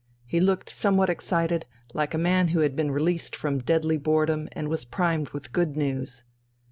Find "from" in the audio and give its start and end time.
3.35-3.59